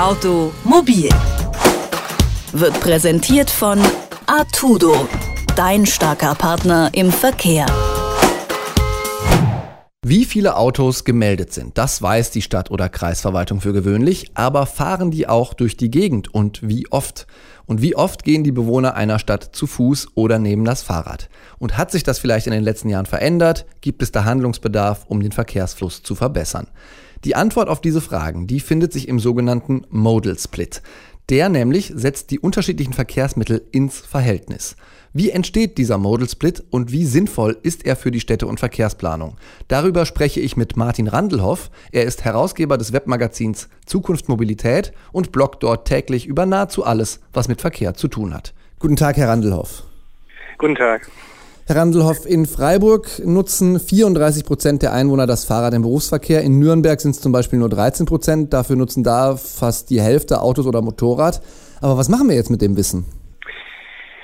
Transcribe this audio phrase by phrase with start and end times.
[0.00, 1.10] Automobil
[2.54, 3.78] wird präsentiert von
[4.24, 5.06] Artudo,
[5.56, 7.66] dein starker Partner im Verkehr.
[10.00, 15.10] Wie viele Autos gemeldet sind, das weiß die Stadt- oder Kreisverwaltung für gewöhnlich, aber fahren
[15.10, 17.26] die auch durch die Gegend und wie oft?
[17.66, 21.28] Und wie oft gehen die Bewohner einer Stadt zu Fuß oder nehmen das Fahrrad?
[21.58, 23.66] Und hat sich das vielleicht in den letzten Jahren verändert?
[23.82, 26.68] Gibt es da Handlungsbedarf, um den Verkehrsfluss zu verbessern?
[27.24, 30.80] Die Antwort auf diese Fragen, die findet sich im sogenannten Modal Split.
[31.28, 34.74] Der nämlich setzt die unterschiedlichen Verkehrsmittel ins Verhältnis.
[35.12, 39.36] Wie entsteht dieser Modal Split und wie sinnvoll ist er für die Städte- und Verkehrsplanung?
[39.68, 41.70] Darüber spreche ich mit Martin Randelhoff.
[41.92, 47.48] Er ist Herausgeber des Webmagazins Zukunft Mobilität und bloggt dort täglich über nahezu alles, was
[47.48, 48.54] mit Verkehr zu tun hat.
[48.78, 49.82] Guten Tag, Herr Randelhoff.
[50.58, 51.10] Guten Tag.
[51.70, 56.42] Herr Randelhoff, in Freiburg nutzen 34 Prozent der Einwohner das Fahrrad im Berufsverkehr.
[56.42, 58.52] In Nürnberg sind es zum Beispiel nur 13 Prozent.
[58.52, 61.40] Dafür nutzen da fast die Hälfte Autos oder Motorrad.
[61.80, 63.06] Aber was machen wir jetzt mit dem Wissen?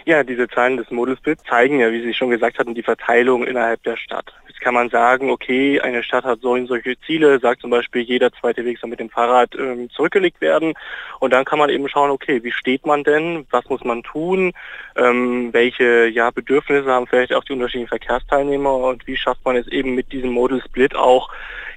[0.06, 3.80] Ja, diese Zahlen des Modusbild zeigen ja, wie Sie schon gesagt hatten, die Verteilung innerhalb
[3.84, 4.26] der Stadt.
[4.56, 8.00] Jetzt kann man sagen, okay, eine Stadt hat so und solche Ziele, sagt zum Beispiel,
[8.00, 10.72] jeder zweite Weg soll mit dem Fahrrad ähm, zurückgelegt werden.
[11.20, 14.54] Und dann kann man eben schauen, okay, wie steht man denn, was muss man tun,
[14.96, 19.68] ähm, welche ja, Bedürfnisse haben vielleicht auch die unterschiedlichen Verkehrsteilnehmer und wie schafft man es
[19.68, 21.28] eben mit diesem Model Split auch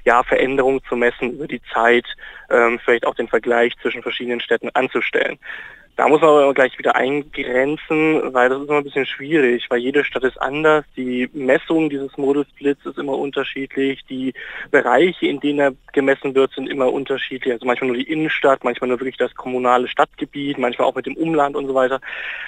[0.06, 2.06] ja, Veränderungen zu messen über die Zeit,
[2.48, 5.38] ähm, vielleicht auch den Vergleich zwischen verschiedenen Städten anzustellen.
[6.00, 9.80] Da muss man aber gleich wieder eingrenzen, weil das ist immer ein bisschen schwierig, weil
[9.80, 10.82] jede Stadt ist anders.
[10.96, 14.00] Die Messung dieses Modelsplits ist immer unterschiedlich.
[14.08, 14.32] Die
[14.70, 17.52] Bereiche, in denen er gemessen wird, sind immer unterschiedlich.
[17.52, 21.18] Also manchmal nur die Innenstadt, manchmal nur wirklich das kommunale Stadtgebiet, manchmal auch mit dem
[21.18, 22.00] Umland und so weiter.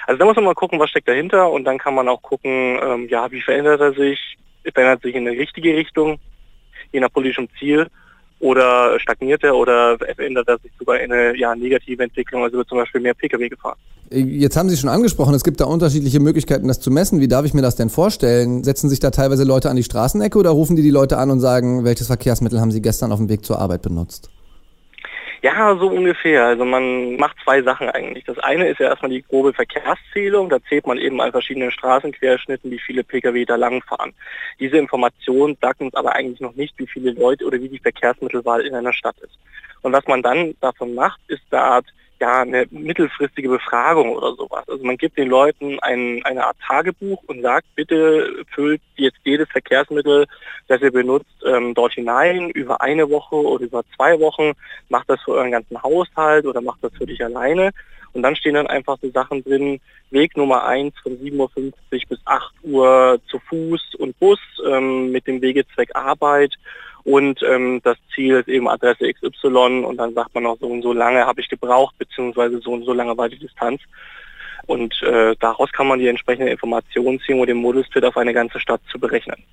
[0.07, 2.79] Also da muss man mal gucken, was steckt dahinter und dann kann man auch gucken,
[2.81, 4.35] ähm, ja, wie verändert er sich?
[4.63, 6.17] Verändert sich in eine richtige Richtung,
[6.91, 7.85] je nach politischem Ziel
[8.43, 12.67] oder stagniert er oder verändert er sich sogar in eine ja, negative Entwicklung, also wird
[12.67, 13.77] zum Beispiel mehr Pkw gefahren.
[14.11, 17.21] Jetzt haben Sie schon angesprochen, es gibt da unterschiedliche Möglichkeiten, das zu messen.
[17.21, 18.63] Wie darf ich mir das denn vorstellen?
[18.65, 21.39] Setzen sich da teilweise Leute an die Straßenecke oder rufen die die Leute an und
[21.39, 24.29] sagen, welches Verkehrsmittel haben sie gestern auf dem Weg zur Arbeit benutzt?
[25.43, 26.45] Ja, so ungefähr.
[26.45, 28.23] Also man macht zwei Sachen eigentlich.
[28.23, 30.47] Das eine ist ja erstmal die grobe Verkehrszählung.
[30.47, 34.13] Da zählt man eben an verschiedenen Straßenquerschnitten, wie viele Pkw da langfahren.
[34.61, 38.61] Diese Information sagt uns aber eigentlich noch nicht, wie viele Leute oder wie die Verkehrsmittelwahl
[38.65, 39.37] in einer Stadt ist.
[39.81, 41.87] Und was man dann davon macht, ist eine Art
[42.19, 44.63] ja, eine mittelfristige Befragung oder sowas.
[44.67, 49.49] Also man gibt den Leuten ein, eine Art Tagebuch und sagt, bitte füllt jetzt jedes
[49.49, 50.25] Verkehrsmittel,
[50.67, 54.53] das ihr benutzt, ähm, dort hinein über eine Woche oder über zwei Wochen,
[54.89, 57.71] macht das für euren ganzen Haushalt oder macht das für dich alleine.
[58.13, 59.81] Und dann stehen dann einfach so Sachen drin,
[60.11, 61.71] Weg Nummer 1 von 7.50 Uhr
[62.09, 66.53] bis 8 Uhr zu Fuß und Bus ähm, mit dem Wegezweck Arbeit
[67.03, 70.81] und ähm, das Ziel ist eben Adresse XY und dann sagt man auch so und
[70.81, 73.81] so lange habe ich gebraucht, beziehungsweise so und so lange war die Distanz.
[74.65, 78.61] Und äh, daraus kann man die entsprechende Information ziehen, um den Modusfit auf eine ganze
[78.61, 79.43] Stadt zu berechnen.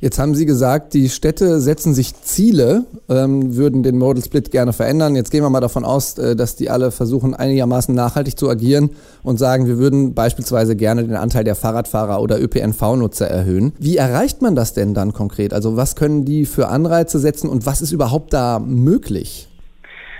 [0.00, 4.72] Jetzt haben Sie gesagt, die Städte setzen sich Ziele, ähm, würden den Modal Split gerne
[4.72, 5.16] verändern.
[5.16, 8.90] Jetzt gehen wir mal davon aus, äh, dass die alle versuchen, einigermaßen nachhaltig zu agieren
[9.24, 13.72] und sagen, wir würden beispielsweise gerne den Anteil der Fahrradfahrer oder ÖPNV-Nutzer erhöhen.
[13.80, 15.52] Wie erreicht man das denn dann konkret?
[15.52, 19.48] Also was können die für Anreize setzen und was ist überhaupt da möglich?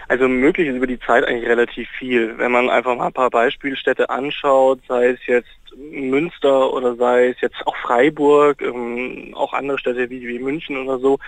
[0.09, 2.37] Also möglich ist über die Zeit eigentlich relativ viel.
[2.37, 5.47] Wenn man einfach mal ein paar Beispielstädte anschaut, sei es jetzt
[5.79, 10.99] Münster oder sei es jetzt auch Freiburg, ähm, auch andere Städte wie, wie München oder
[10.99, 11.19] so,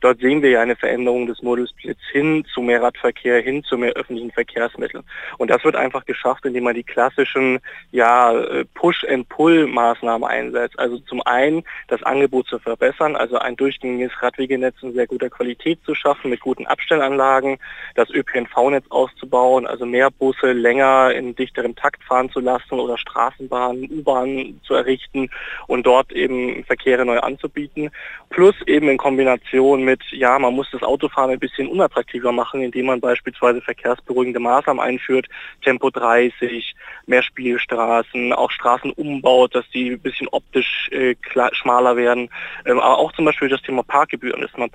[0.00, 3.92] dort sehen wir ja eine Veränderung des Modusplits hin zu mehr Radverkehr, hin zu mehr
[3.94, 5.02] öffentlichen Verkehrsmitteln.
[5.38, 7.58] Und das wird einfach geschafft, indem man die klassischen
[7.90, 10.78] ja, äh, Push-and-Pull-Maßnahmen einsetzt.
[10.78, 15.80] Also zum einen das Angebot zu verbessern, also ein durchgängiges Radwegenetz in sehr guter Qualität
[15.84, 17.58] zu schaffen, mit guten Abstellanlagen,
[17.96, 23.95] das ÖPNV-Netz auszubauen, also mehr Busse länger in dichterem Takt fahren zu lassen oder Straßenbahnen
[23.98, 25.30] U-Bahn zu errichten
[25.66, 27.90] und dort eben Verkehre neu anzubieten.
[28.30, 32.86] Plus eben in Kombination mit, ja, man muss das Autofahren ein bisschen unattraktiver machen, indem
[32.86, 35.26] man beispielsweise verkehrsberuhigende Maßnahmen einführt,
[35.62, 36.74] Tempo 30,
[37.06, 41.14] mehr Spielstraßen, auch Straßen umbaut, dass die ein bisschen optisch äh,
[41.52, 42.30] schmaler werden.
[42.64, 44.70] Ähm, aber auch zum Beispiel das Thema Parkgebühren, dass man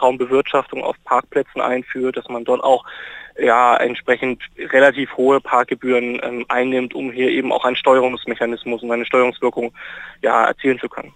[0.00, 2.84] Parkraumbewirtschaftung auf Parkplätzen einführt, dass man dort auch
[3.38, 4.42] ja, entsprechend
[4.72, 9.72] relativ hohe Parkgebühren ähm, einnimmt, um hier eben auch einen Steuerungsmechanismus und eine Steuerungswirkung
[10.22, 11.12] ja, erzielen zu können.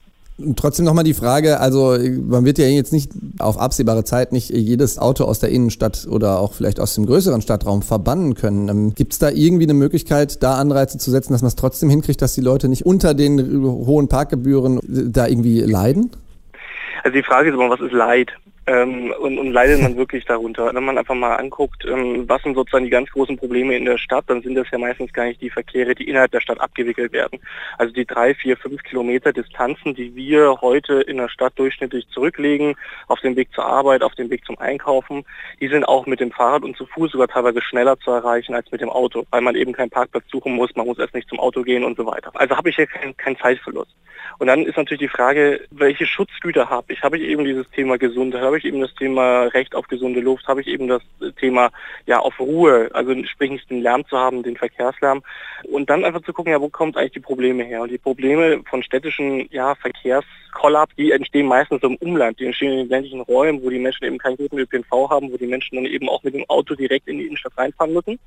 [0.56, 1.96] Trotzdem nochmal die Frage, also
[2.28, 6.40] man wird ja jetzt nicht auf absehbare Zeit nicht jedes Auto aus der Innenstadt oder
[6.40, 8.68] auch vielleicht aus dem größeren Stadtraum verbannen können.
[8.68, 11.88] Ähm, Gibt es da irgendwie eine Möglichkeit, da Anreize zu setzen, dass man es trotzdem
[11.88, 16.10] hinkriegt, dass die Leute nicht unter den hohen Parkgebühren da irgendwie leiden?
[17.04, 18.32] Also die Frage ist immer, was ist Leid?
[18.66, 20.74] Ähm, und, und leidet man wirklich darunter.
[20.74, 23.98] Wenn man einfach mal anguckt, ähm, was sind sozusagen die ganz großen Probleme in der
[23.98, 27.12] Stadt, dann sind das ja meistens gar nicht die Verkehre, die innerhalb der Stadt abgewickelt
[27.12, 27.40] werden.
[27.78, 32.74] Also die drei, vier, fünf Kilometer Distanzen, die wir heute in der Stadt durchschnittlich zurücklegen,
[33.08, 35.24] auf dem Weg zur Arbeit, auf dem Weg zum Einkaufen,
[35.60, 38.70] die sind auch mit dem Fahrrad und zu Fuß sogar teilweise schneller zu erreichen als
[38.72, 41.40] mit dem Auto, weil man eben keinen Parkplatz suchen muss, man muss erst nicht zum
[41.40, 42.30] Auto gehen und so weiter.
[42.34, 43.94] Also habe ich hier keinen kein Zeitverlust.
[44.38, 47.02] Und dann ist natürlich die Frage, welche Schutzgüter habe ich?
[47.02, 48.53] Habe ich eben dieses Thema Gesundheit?
[48.54, 50.46] Habe ich eben das Thema Recht auf gesunde Luft?
[50.46, 51.02] Habe ich eben das
[51.40, 51.72] Thema
[52.06, 52.88] ja auf Ruhe?
[52.94, 55.24] Also sprich nicht den Lärm zu haben, den Verkehrslärm.
[55.64, 57.82] Und dann einfach zu gucken, ja, wo kommt eigentlich die Probleme her?
[57.82, 62.78] Und die Probleme von städtischen ja, Verkehrskollaps, die entstehen meistens im Umland, die entstehen in
[62.78, 65.86] den ländlichen Räumen, wo die Menschen eben keinen guten ÖPNV haben, wo die Menschen dann
[65.86, 68.20] eben auch mit dem Auto direkt in die Innenstadt reinfahren müssen.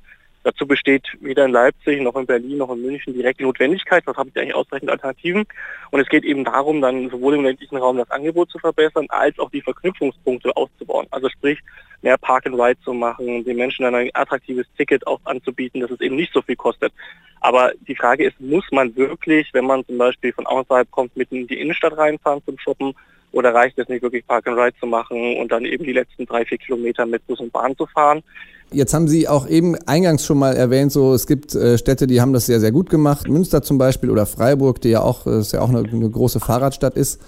[0.44, 4.06] Dazu besteht weder in Leipzig noch in Berlin noch in München direkt die Notwendigkeit.
[4.06, 5.44] Was habe ich eigentlich ausreichend Alternativen?
[5.90, 9.38] Und es geht eben darum, dann sowohl im ländlichen Raum das Angebot zu verbessern, als
[9.38, 11.06] auch die Verknüpfungspunkte auszubauen.
[11.10, 11.58] Also sprich,
[12.02, 15.90] mehr Park and Ride zu machen, den Menschen dann ein attraktives Ticket auch anzubieten, dass
[15.90, 16.92] es eben nicht so viel kostet.
[17.40, 21.36] Aber die Frage ist, muss man wirklich, wenn man zum Beispiel von außerhalb kommt, mitten
[21.36, 22.94] in die Innenstadt reinfahren zum Shoppen?
[23.30, 26.24] Oder reicht es nicht wirklich Park and Ride zu machen und dann eben die letzten
[26.24, 28.22] drei, vier Kilometer mit Bus und Bahn zu fahren?
[28.70, 32.20] Jetzt haben Sie auch eben eingangs schon mal erwähnt, so es gibt äh, Städte, die
[32.20, 33.26] haben das sehr, sehr gut gemacht.
[33.26, 36.38] Münster zum Beispiel oder Freiburg, die ja auch, äh, ist ja auch eine, eine große
[36.38, 37.18] Fahrradstadt ist.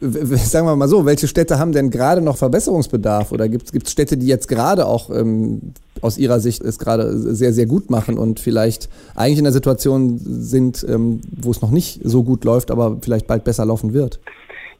[0.00, 3.32] W sagen wir mal so, welche Städte haben denn gerade noch Verbesserungsbedarf?
[3.32, 7.54] Oder gibt es Städte, die jetzt gerade auch ähm, aus Ihrer Sicht es gerade sehr,
[7.54, 12.00] sehr gut machen und vielleicht eigentlich in der Situation sind, ähm, wo es noch nicht
[12.04, 14.20] so gut läuft, aber vielleicht bald besser laufen wird?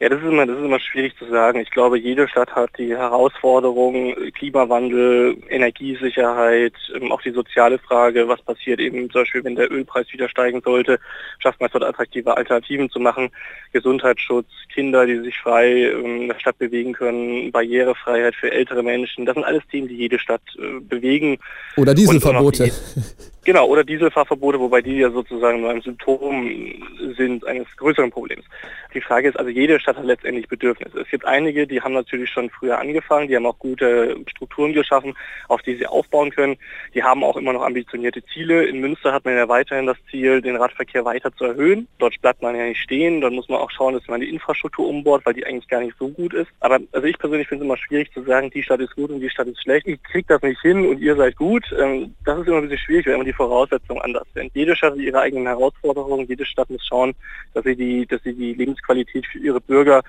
[0.01, 1.59] Ja, das ist immer, das ist immer schwierig zu sagen.
[1.59, 8.41] Ich glaube, jede Stadt hat die Herausforderungen, Klimawandel, Energiesicherheit, ähm, auch die soziale Frage, was
[8.41, 10.99] passiert eben zum Beispiel, wenn der Ölpreis wieder steigen sollte,
[11.37, 13.29] schafft man es dort attraktive Alternativen zu machen,
[13.73, 19.27] Gesundheitsschutz, Kinder, die sich frei ähm, in der Stadt bewegen können, Barrierefreiheit für ältere Menschen.
[19.27, 21.37] Das sind alles Themen, die jede Stadt äh, bewegen.
[21.77, 22.71] Oder Dieselverbote.
[23.43, 26.75] Genau, oder Dieselfahrverbote, wobei die ja sozusagen nur ein Symptom
[27.17, 28.45] sind eines größeren Problems.
[28.93, 30.99] Die Frage ist also, jede Stadt hat letztendlich Bedürfnisse.
[30.99, 35.15] Es gibt einige, die haben natürlich schon früher angefangen, die haben auch gute Strukturen geschaffen,
[35.47, 36.57] auf die sie aufbauen können.
[36.93, 38.65] Die haben auch immer noch ambitionierte Ziele.
[38.65, 41.87] In Münster hat man ja weiterhin das Ziel, den Radverkehr weiter zu erhöhen.
[41.97, 44.87] Dort bleibt man ja nicht stehen, dann muss man auch schauen, dass man die Infrastruktur
[44.87, 46.51] umbaut, weil die eigentlich gar nicht so gut ist.
[46.59, 49.19] Aber also ich persönlich finde es immer schwierig zu sagen, die Stadt ist gut und
[49.19, 49.87] die Stadt ist schlecht.
[49.87, 51.63] Ich kriege das nicht hin und ihr seid gut.
[51.79, 54.51] Ähm, das ist immer ein bisschen schwierig, wenn man die die Voraussetzungen anders sind.
[54.53, 57.13] Jede Stadt hat ihre eigenen Herausforderungen, jede Stadt muss schauen,
[57.53, 60.01] dass sie die, dass sie die Lebensqualität für ihre Bürger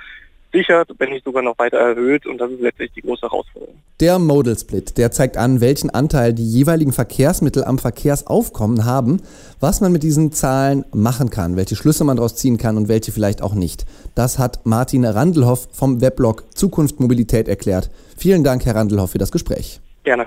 [0.53, 3.75] sichert, wenn nicht sogar noch weiter erhöht und das ist letztlich die große Herausforderung.
[4.01, 9.23] Der Modal Split, der zeigt an, welchen Anteil die jeweiligen Verkehrsmittel am Verkehrsaufkommen haben,
[9.61, 13.13] was man mit diesen Zahlen machen kann, welche Schlüsse man daraus ziehen kann und welche
[13.13, 13.87] vielleicht auch nicht.
[14.15, 17.91] Das hat Martin Randelhoff vom Weblog Zukunft Mobilität erklärt.
[18.17, 19.81] Vielen Dank, Herr Randelhoff, für das Gespräch.
[20.05, 20.27] Gerne.